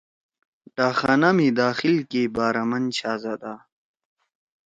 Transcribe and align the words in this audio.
ڈاکخانہ 0.75 1.29
می 1.37 1.47
داخل 1.59 1.95
کی 2.09 2.23
بارامن 2.35 2.83
شاھزدا 2.97 3.53